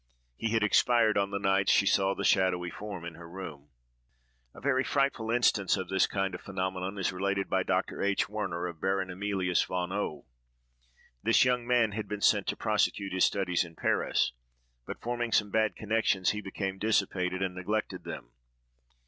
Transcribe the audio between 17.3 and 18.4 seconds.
and neglected them.